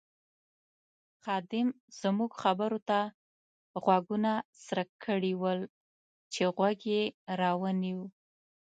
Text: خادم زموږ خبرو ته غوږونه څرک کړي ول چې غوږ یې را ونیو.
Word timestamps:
خادم 1.23 1.67
زموږ 2.01 2.31
خبرو 2.41 2.79
ته 2.89 2.99
غوږونه 3.83 4.31
څرک 4.65 4.89
کړي 5.05 5.33
ول 5.41 5.59
چې 6.33 6.41
غوږ 6.55 6.79
یې 6.93 7.03
را 7.39 7.51
ونیو. 7.61 8.01